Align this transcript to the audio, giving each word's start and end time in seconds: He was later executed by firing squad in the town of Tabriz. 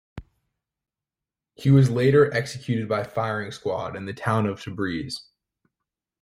He 1.53 1.69
was 1.69 1.91
later 1.91 2.33
executed 2.33 2.89
by 2.89 3.03
firing 3.03 3.51
squad 3.51 3.95
in 3.95 4.05
the 4.07 4.13
town 4.13 4.47
of 4.47 4.59
Tabriz. 4.59 5.27